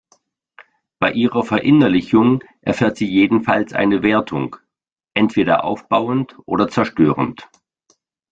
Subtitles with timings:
[0.97, 4.55] Bei ihrer Verinnerlichung erfährt sie jedenfalls eine Wertung:
[5.13, 7.47] entweder aufbauend oder zerstörend.